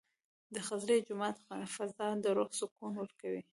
[0.53, 1.37] د خضري جومات
[1.75, 3.41] فضا د روح سکون ورکوي.